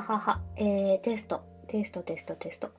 [0.00, 2.70] ははは、えー、テスト、テスト、テスト、テスト。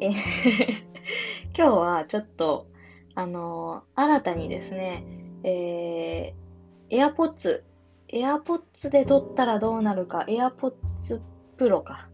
[0.00, 0.12] えー
[1.56, 2.66] 今日はちょっと、
[3.14, 5.04] あのー新たにですね、
[5.44, 7.62] えー、AirPods、
[8.08, 11.20] AirPods で撮ったらどうなるか、AirPods
[11.56, 12.08] Pro か。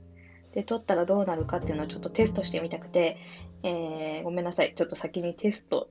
[0.52, 3.16] で撮ったらどうなるかっていうのをちょっとテストしてみたくて、
[3.62, 4.74] えー、ごめんなさい。
[4.74, 5.88] ちょっと先にテスト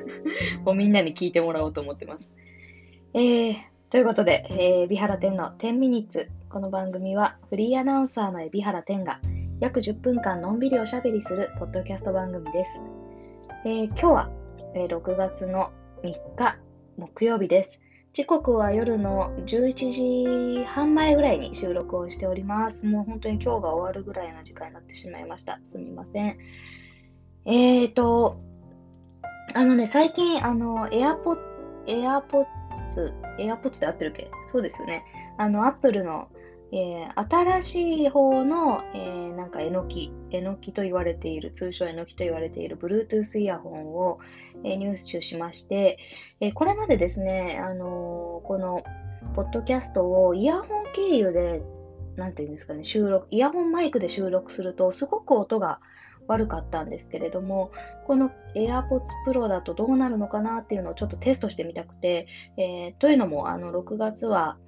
[0.64, 2.26] をみんなに聞いてもらおうと思ってます。
[3.12, 3.56] えー、
[3.90, 6.28] ということで、えー、海老原天の10ミニッツ。
[6.50, 9.18] この番組はフリーアナウンサーの海老原天が
[9.60, 12.82] 約10分間のんびりおしゃべりするポッドキャスト番組です。
[13.64, 14.30] えー、今日は、
[14.74, 15.70] えー6月の
[16.02, 16.58] 3日
[16.98, 17.80] 木曜日です。
[18.12, 22.84] 時刻は夜の11時半前ぐらいに収録をしております。
[22.84, 25.60] もう本当に今日が終わるぐらいの時間になってしまいました。
[25.66, 26.36] すみません。
[27.46, 28.38] えーと、
[29.54, 31.38] あのね、最近、あの、AirPod、
[31.86, 34.30] AirPods、AirPods で合ってるっけ？
[34.50, 35.04] そうですよね。
[35.36, 36.28] あの、Apple の、
[36.72, 44.18] えー新しい方の、えーなんか、えのき、えのきと言われている、通称えのきと言われている Bluetooth イヤホンを、
[44.64, 45.98] えー入手しまして、
[46.40, 48.82] えこれまでですね、あのこの、
[49.34, 51.62] ポッドキャストをイヤホン経由で、
[52.16, 55.80] なんていうんですかね、収録、イヤホンマイクで収録すると、すごく音が
[56.28, 57.72] 悪かったんですけれども、
[58.06, 64.58] この AirPods Pro だとどうなるのかなっていうのをちょっとテストしてみたくて、えーというのも、あの、6月は、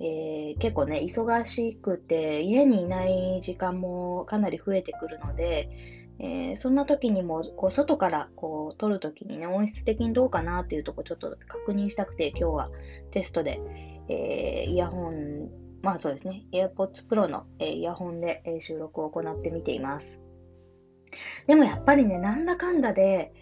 [0.00, 5.70] えー結構ね、忙しくて、家にいない時間もかなり増えてくるので、
[6.18, 12.70] えーそんな時にも、こう、外からこう、撮る時にね、音質的にどうかなっていうとこちょっと確認したくて、今日は
[13.12, 13.60] テストで、
[14.08, 15.48] えイヤホン、
[15.82, 20.23] まあそうですね、AirPods Pro の、えイヤホンで、え収録を行ってみています。
[21.46, 23.32] でもやっぱりね、なんだかんだで、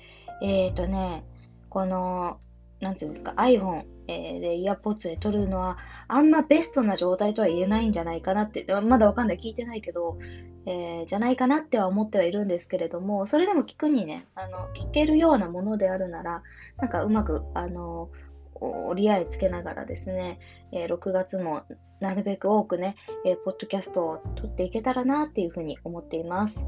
[0.42, 1.24] えっ、とね、
[1.68, 2.38] この、
[2.80, 10.18] なんつうんですか、iPhone、えーで、イヤポッツで撮るのは、あんまベストな状態とは言えないんじゃないかなって、まだわかんない、聞いてないけど、
[10.66, 16.42] えーじゃないかなっては思ってはいるんですけれども、それでも聞くにね、あの、聞けるようなものであるなら、
[16.76, 18.10] なんかうまく、あの、
[18.54, 20.38] 折り合いつけながらですね、
[20.72, 21.62] えー6月も
[22.00, 26.66] なるべく多くね、えーポッドキャストを撮っていけたらなっていうふうに思っています。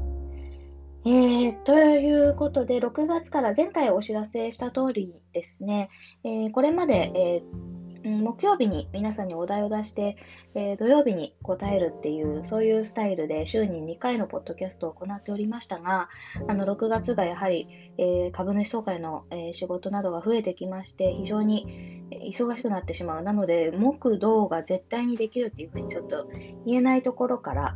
[1.07, 5.89] えー、ということで、6月から前回お知らせした通りですね、
[6.23, 10.15] えーこれまで、えー木曜日に皆さんにお題を出して、
[10.53, 16.09] え土曜日に答えるっていう、そういうスタイルで週に2回のポッドキャストを行っておりましたが、
[16.47, 17.67] あの6月がやはり、
[17.97, 23.23] え株主総会の、え仕事などが増えてきまして、非常に忙しくなってしまう。
[23.23, 26.29] なので、木、土が絶対にできるっていうふうにちょっと
[26.67, 27.75] 言えないところから、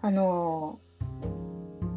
[0.00, 0.91] あのー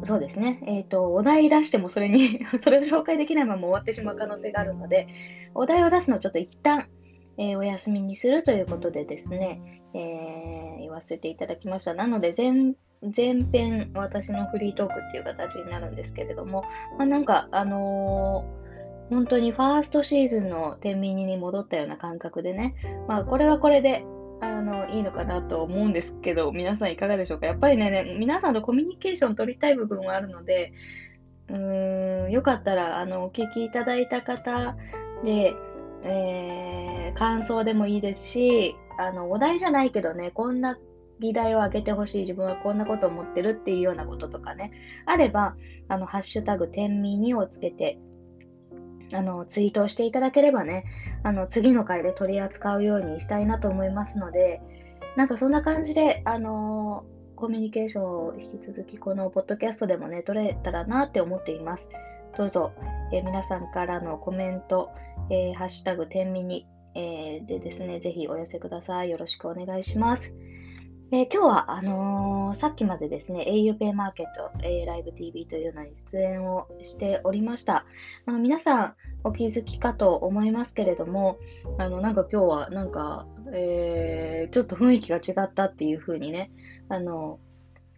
[0.06, 0.62] そうですね。
[0.66, 5.06] えっ、と、お題出してもそれに、 それを紹介できないまま終わってしまう可能性があるので、
[5.54, 6.88] お題を出すのをちょっと一旦、
[7.38, 9.60] えーお休みにするということでですね、
[9.94, 11.94] えー言わせていただきました。
[11.94, 12.74] なので、前、
[13.14, 16.62] 前編、私のフリートークっていう形になるんですけれども、
[16.98, 18.66] まあ、なんか、あのー
[19.08, 22.74] 本当にファーストシーズンの天秤に戻ったような感覚でね、
[23.06, 24.04] まあ、これはこれで、
[24.40, 27.46] あの、いいのかなと思うんですけど、皆さんいかがでしょうか？
[27.46, 30.72] やっぱりね、ね皆さんとコミュニケーション取りたい部分はあるので、
[31.48, 34.76] うーん、よかったら、あの、お聞きいただいた方
[35.24, 35.54] で、
[36.02, 40.78] えー感想でもいいですし、あの、お題じゃないけどね、こんな
[41.18, 44.72] 議題を挙げてほしい、自分はこんなこと思ってるっていうようなこととかね、
[45.06, 45.56] あれば、
[45.88, 47.98] あの、ハッシュタグ、天秤2をつけて、
[49.12, 50.84] あの、ツイートをしていただければね、
[51.22, 54.60] あの、次の回で取り扱うようにしたいなと思いますので、
[55.16, 57.04] なんかそんな感じで、あの
[57.36, 61.90] コミュニケーションを引き続きこのポッドキャストでもね、取れたらなって思っています。
[62.36, 62.72] どうぞ、
[63.12, 64.90] えー皆さんからのコメント、
[65.30, 69.10] えーハッシュタグ天秤に、えーでですね、ぜひお寄せください。
[69.10, 70.34] よろしくお願いします。
[71.12, 77.84] えー今日は、あのーさっきまでですね、auPay マーケット、えーライブ TV というのに出演をしておりました。
[78.26, 81.38] あの皆さんお気づきかと思いますけれども、
[81.78, 86.50] あの、なんか今日は、なんか、えーちょっと雰囲気が違ったっていう風にね、
[86.88, 87.38] あの、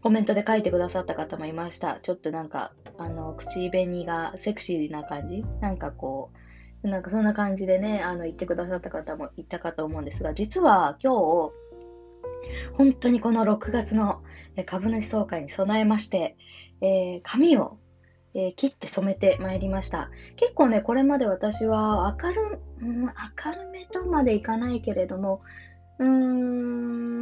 [0.02, 2.00] コメントで書いてくださった方もいました。
[2.02, 5.44] ちょっとなんか、あの、口紅がセクシーな感じ？
[5.62, 6.30] なんかこ
[6.84, 11.52] う、なんかそんな感じでね、あの、言ってくださった方もいたかと思うんですが、実は今日、
[12.74, 14.22] 本当にこの6月の
[14.66, 16.36] 株主総会に備えまして、
[16.80, 17.78] えー髪を、
[18.34, 20.10] えー切って染めてまいりました。
[20.36, 23.10] 結構ね、これまで私は明る、うん、明
[23.52, 25.42] るめとまでいかないけれども、
[25.98, 26.08] うー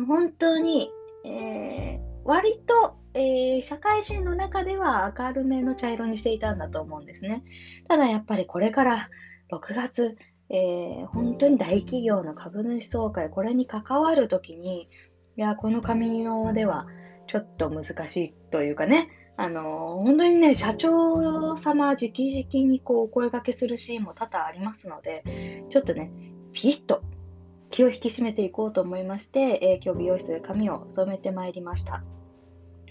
[0.03, 0.91] ん、本当に、
[1.25, 7.45] えー割と、えー社会人の中では明るめの茶色にしていたんだと思うんですね。
[7.89, 9.09] ただやっぱりこれから
[9.53, 10.17] 6月、
[10.51, 14.89] えー本当に大企業の株主総会、これに関わるときに、
[15.37, 16.87] いや、この髪色では
[17.27, 25.25] ちょっと難しいというかね、あの、本当にね、社長様直々にこうお声掛けするシーンも多々ありますので、
[25.69, 26.11] ちょっとね、
[26.53, 27.03] ピリッと
[27.69, 32.03] 気を引き締めていこうと思いまして、えー、今日美容室で髪を染めてまいりました。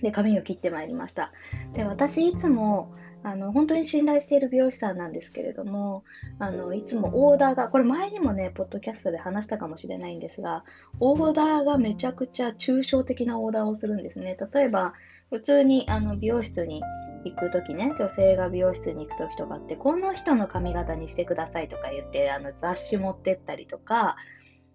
[0.03, 1.31] で、髪を切ってまいりました。
[1.73, 2.93] で、私いつも、
[3.25, 6.03] あの、本当に信頼している美容師さんなんですけれども、
[6.37, 10.63] あの、いつもオーダーが、これ前にもね、ポッドキャストで話したかもしれないんですが、
[10.99, 14.37] オーダーがめちゃくちゃ抽象的なオーダーをするんですね。
[14.53, 14.93] 例えば、
[15.31, 16.83] 普通にあの美容室に
[17.23, 24.17] 行くときね、女性が美容室に行くときとかって、この人の髪型にしてくださいとか言って、あの雑誌持ってったりとか、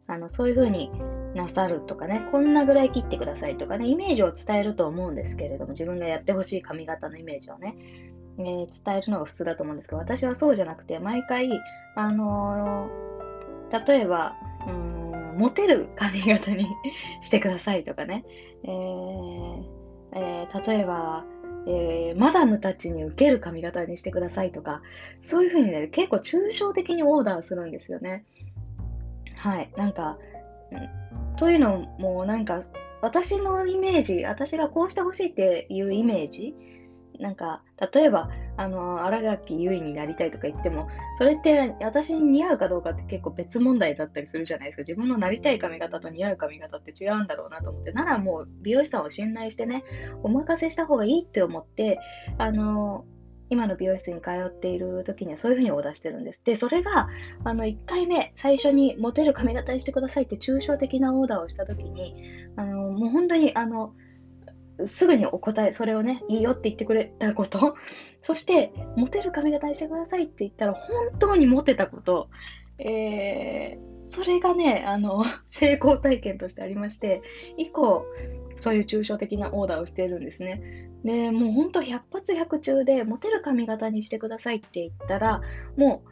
[0.08, 0.90] あのそういう風に
[1.36, 7.76] なさるとかね、こんなぐらい切ってくださいとかね、イメージを伝えると思うんですけれども、自分がやってほしい髪型のイメージをね、
[8.46, 11.50] えー、伝えるのが普通だと思うんですけど、私はそうじゃなくて、毎回、
[11.94, 16.66] あのー、例えば、うん、モテる髪型に
[17.20, 18.24] してくださいとかね、
[18.64, 19.64] えー
[20.12, 21.24] えー、例えば、
[21.66, 24.82] え、マダムたちに受ける髪型にしてくださいとか、
[25.20, 28.24] そういうふうにね、結構抽象的にオーダーするんですよね。
[29.36, 29.70] はい。
[29.76, 30.18] なんか、
[31.36, 32.62] というのも、なんか、
[33.02, 36.54] 私のイメージ、私がこうしてほしいっていうイメージ、
[37.20, 37.62] なんか、
[37.92, 40.88] 例えば、あの、新垣結衣になりたいとか言っても、
[41.18, 44.82] それって私に似合うかどうかって結構別問題だったりするじゃないですか。
[44.82, 49.84] 自分のなりたい髪型と似合う髪型って違うんだろうなと思って、ならもう美容師さんを信頼してね、
[50.22, 52.00] お任せした方がいいって思って、
[52.38, 53.04] あの、
[53.50, 56.42] 今の美容室に通っている時にはそういうふうにオーダーしてるんです。
[56.44, 57.08] で、それが、
[57.44, 62.14] あの、1回目、最初にモテる髪型にしてくださいって抽象的なオーダーをした時に、
[62.54, 63.92] あの、もう本当に、あの、
[64.86, 67.76] すぐにお答え、それをね、いいよって言ってくれたこと、
[68.22, 72.28] そして、モテる髪型にしてくださいって言ったら、本当にモテたこと、
[72.78, 77.22] えー、それがね、あの、 成功体験としてありまして、
[77.56, 78.04] 以降、
[78.56, 80.90] そういう抽象的なオーダーをしているんですね。
[81.04, 85.40] で、もうほんと100発100中で、モテる髪型にしてくださいって言ったら、
[85.76, 86.02] も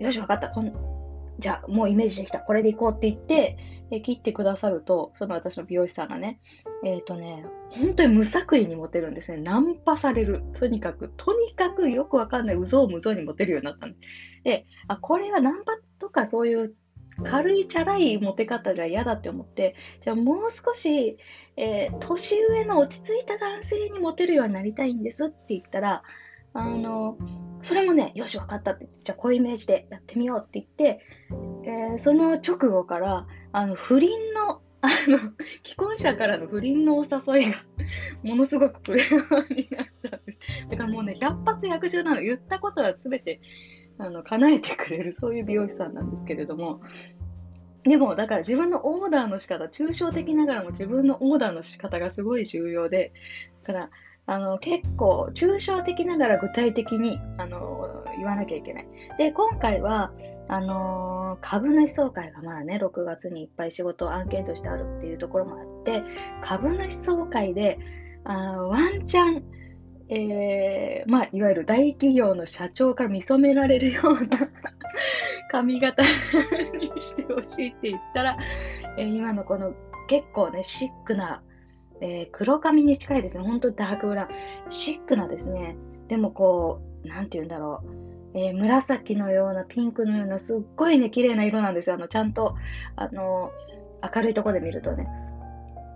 [0.00, 0.48] う、よし、わかった。
[0.48, 1.01] こん
[1.38, 2.40] じゃあ、もうイメージできた。
[2.40, 3.56] これでいこうって言って、
[3.90, 6.40] え切ってくださると、その私の美容師さんがね、
[6.84, 9.38] えっ、ー、とね、本当に無作為にモテるんですね。
[9.38, 10.42] ナンパされる。
[10.54, 14.44] とにかく、とにかくよくわかんない、うぞうむぞうにモテるようになったんです。
[14.44, 16.74] で、あ、これはナンパとかそういう
[17.24, 21.18] 軽いチャラいモテ方が嫌だって思って、じゃあもう少し、
[21.56, 26.02] えー、年上の落ち着いた男性にモテるようになりたいんですって言ったら、
[26.54, 27.16] あの、
[27.62, 31.04] それもね、よし、分かったって、じゃあこういうイメージでやってみようって言って、
[31.64, 35.18] えー、その直後から、あの、不倫の、あの、
[35.64, 37.58] 既婚者からの不倫のお誘いが
[38.24, 40.68] ものすごく来るようになったんです。
[40.68, 43.40] だからもうね、100発100中なの、言ったことは全て、
[43.98, 46.80] あの、叶えてくれる、そういう美容師さんなんですけれども、
[47.84, 53.12] でも、だから自分のオーダーの仕方、抽象的ながらも自分のオーダーの仕方がすごい重要で、
[53.64, 53.90] だから、
[54.26, 58.86] あの、結構、抽象的ながら具体的に、あの、言わなきゃいけない。
[59.18, 60.12] で、今回は、
[60.48, 66.02] あの株主総会がまあね、6月にいっぱい仕事案件としてあるっていうところもあって、
[66.42, 67.78] 株主総会で、
[68.24, 69.44] あワンチャン、
[70.08, 74.20] えー、まあ、いわゆる大企業の社長から見初められるような
[75.50, 76.02] 髪型
[76.78, 78.36] にしてほしいって言ったら、
[78.98, 79.72] えー、今のこの
[80.08, 81.42] 結構ね、シックな、
[82.02, 83.44] えー、黒髪に近いですね。
[83.44, 84.28] 本当ダークブラウン。
[84.70, 85.76] シックなですね。
[86.08, 87.80] でもこう、なんて言うんだろ
[88.34, 88.38] う。
[88.38, 91.96] えー、紫のような、ピンクのような、すっごいね、綺麗な色なんですよ。
[91.96, 92.56] あの、ちゃんと、
[92.96, 93.52] あの、
[94.14, 95.06] 明るいとこで見るとね。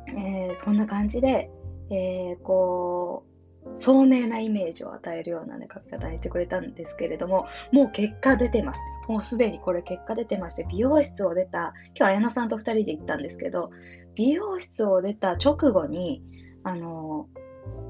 [0.08, 1.50] えー、そんな感じで、
[1.90, 3.35] え、こう、
[3.74, 8.80] 聡明なイメージを与えるようなね、書き方にしてくれたんですけれども、もう結果出てます。
[9.08, 13.70] もうすでにこれ結果出てまして、美容室を出た、今日綾乃さんと2人で行ったんですけど、
[14.14, 16.22] 美容室を出た直後に、
[16.62, 17.28] あの、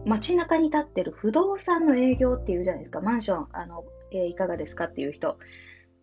[0.04, 5.38] 街中に立ってる不動産の営業っていうじゃないですか、マンション、あの、えー、いかがですかっていう人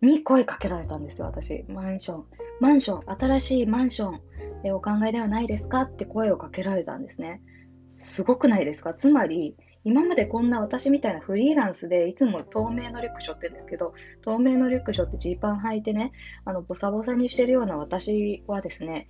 [0.02, 1.66] に声かけられたんですよ、私。
[1.68, 2.26] マンション。
[2.60, 4.22] マンション、新しいマンション、
[4.66, 7.42] えー、お考えではないですかって声をかけられたんですね。
[8.04, 8.94] すごくないですか？
[8.94, 9.56] つまり、
[9.86, 16.14] 今までこんな私みたいなフリーランスでいつも透明のリュック背負ってるんですけど、透明のリュック背負ってジーパン履いてね、
[16.46, 19.08] あの、ボサボサにしてるような私はですね、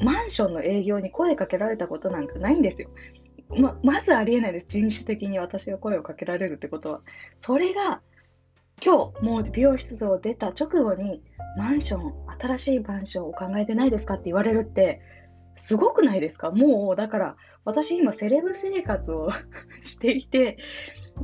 [0.00, 2.88] マンションの営業に声かけられたことなんかないんですよ。
[3.48, 4.66] ま、まずありえないです。
[4.68, 7.00] 人種的に私が声をかけられるってことは。
[7.40, 8.00] それが、
[8.82, 11.22] 今日、もう美容室を出た直後に、
[11.56, 15.00] マンション、新しいマンションを考えてないですかって言われるって、
[15.56, 16.50] すごくないですか？
[16.50, 19.28] もう、だから、私今セレブ生活を
[19.80, 20.58] していて、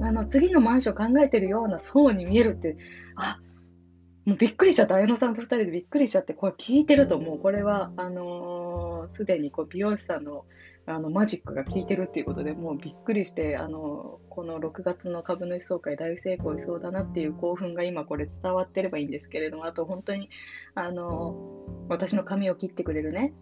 [0.01, 2.77] あの、次のマンション考えてるような層に見えるって、
[3.17, 3.39] あ、
[4.25, 4.95] もうびっくりしちゃった。
[4.95, 10.45] 綾野さんと二人でびっくりしちゃって、これ聞いてるともうこれは、あの、すでにこう美容師さんの
[10.85, 20.29] あのマジックが効いてるっていうことでもうびっくりして、あの、この6月の株主総会大成功しそうだなっていう興奮が今これ伝わってればいいんですけれども、あと本当に、
[20.75, 21.37] あの、
[21.89, 23.33] 私の髪を切ってくれるね、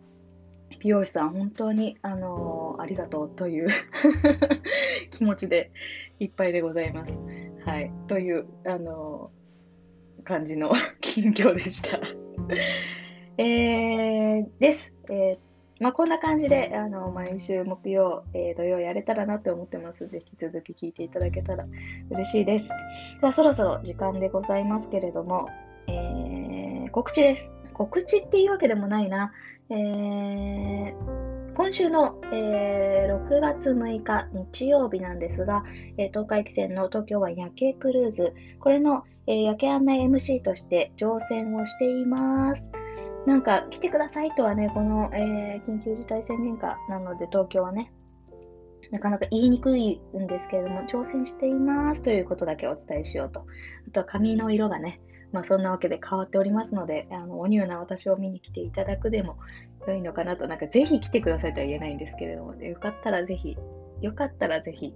[0.78, 3.68] 美容師さん、本当に、あのありがとうという
[5.10, 5.70] 気持ちで
[6.18, 7.18] いっぱいでございます。
[7.64, 7.92] はい。
[8.06, 9.30] という、あの
[10.24, 11.98] 感じの 近況でした
[13.36, 14.94] えー、です。
[15.10, 15.36] えー、
[15.80, 20.06] まあ、こんな感じで、あの、毎週木曜、えー、土曜やれたらなって思ってます。
[20.08, 21.66] ぜひ続き聞いていただけたら
[22.10, 22.68] 嬉しいです。
[22.68, 25.48] では、そろそろ時間でございますけれども、
[25.86, 27.50] えー、告知です。
[27.72, 29.32] 告知っていうわけでもないな。
[29.70, 30.94] え、
[31.54, 35.62] 今週の、えー、6月6日日曜日なんですが、
[35.96, 42.70] えー、東海汽船の東京湾夜景クルーズ、これの、えー、夜景案内 MC として乗船をしています。
[43.26, 47.92] なんか来てくださいとはね、この、え、緊急事態宣言下なので東京はね、
[48.90, 53.46] なかなか言いにくいんですけれども、挑戦していますということだけお伝えしようと。
[53.86, 55.00] あとは髪の色がね、
[55.32, 59.38] まあ、そんなわけで変わっておりますので、あの、おニューな私を見に来ていただくでも
[59.86, 63.56] 良いのかなと、なんかぜひ来てくださいとは言えないんですけれども、よかったらぜひ、
[64.00, 64.94] よかったらぜひ、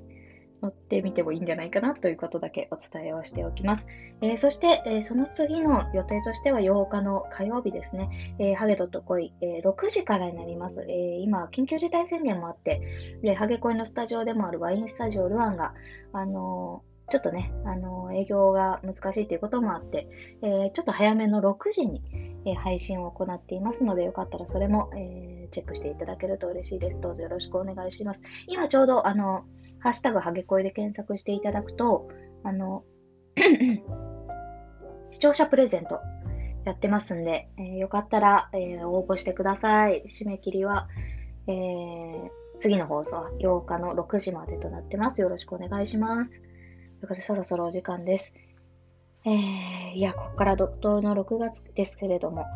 [0.64, 3.86] 乗ってみてもいいんじゃないかなということだけお伝えをしておきます。
[4.22, 10.82] えー、そして、えー、その次の予定としては8日の火曜日ですね、えー、ハゲドットコイ、え6時からになります。
[10.88, 12.80] え今、緊急事態宣言もあって、
[13.22, 15.74] でハゲコイのスタジオでもあるワインスタジオルアンが、
[16.12, 20.08] あのちょっとね、あの営業が難しいということもあって、
[20.42, 22.02] えー、ちょっと早めの6時に、
[22.46, 27.00] えー、配信を行っていますので、よかったらそれも、えー、チェックしていただけると嬉しいです。
[27.00, 28.22] どうぞよろしくお願いします。
[28.46, 29.44] 今ちょうど、あの、
[29.80, 32.08] ハッシュタグハゲコイで検索していただくと、
[32.42, 32.84] あの、
[35.10, 36.00] 視聴者プレゼント
[36.64, 40.04] やってますんで、えー、よかったら、えー、応募してください。
[40.06, 40.88] 締め切りは、
[41.46, 45.20] えー、次の放送は8日の6時までとなってます。
[45.20, 46.40] よろしくお願いします。
[47.04, 48.32] ということで、そろそろお時間です。
[49.26, 52.46] えー、いや、ここから怒涛の6月ですけれども、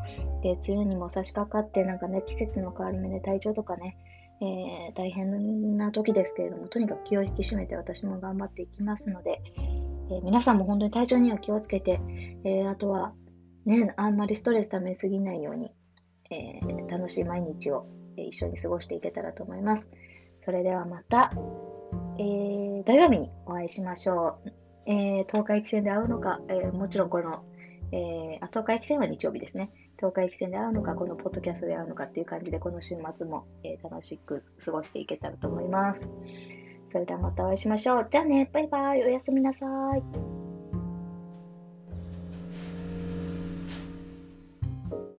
[0.42, 3.98] で、梅雨にも差し掛かって、なんかね、季節の変わり目で体調とかね、
[4.40, 9.42] えー、大変な時ですけれども、とにかく気を引き締めて私も頑張っていきますので、
[10.10, 12.00] えー、皆さんも本当に体調には気をつけて、
[12.44, 13.12] えー、あとは、
[13.66, 15.74] ね、あんまりストレス溜めすぎないように、
[16.30, 17.86] え楽しい毎日を
[18.16, 19.90] 一緒に過ごしていけたらと思います。
[20.46, 21.34] それではまた、
[22.18, 24.52] えー、土曜日にお会いしましょう。
[24.86, 27.44] えー、東海汽船で会うのか、えー、もちろんこの、
[27.92, 29.70] えー、あ東海汽船は日曜日ですね。
[29.96, 36.08] 東海汽船で会うのか、このポッドキャストで会うのかっていう感じで、この週末も、えー、楽しく過ごしていけたらと思います。
[36.90, 38.08] それではまたお会いしましょう。
[38.10, 40.37] じゃあね、バイバイ、おやすみなさい。